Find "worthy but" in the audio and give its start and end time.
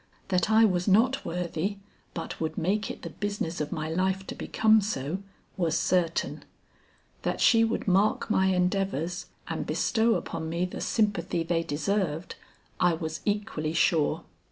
1.23-2.41